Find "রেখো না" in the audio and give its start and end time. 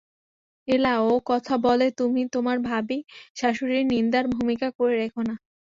4.97-5.35